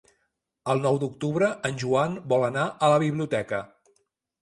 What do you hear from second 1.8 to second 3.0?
Joan vol anar a